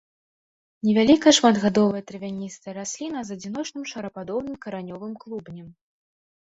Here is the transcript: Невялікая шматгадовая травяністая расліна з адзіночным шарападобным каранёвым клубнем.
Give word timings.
Невялікая 0.87 1.33
шматгадовая 1.39 2.01
травяністая 2.09 2.73
расліна 2.79 3.19
з 3.29 3.37
адзіночным 3.37 3.83
шарападобным 3.95 4.55
каранёвым 4.67 5.13
клубнем. 5.25 5.67